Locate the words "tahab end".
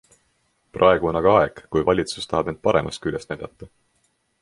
2.35-2.63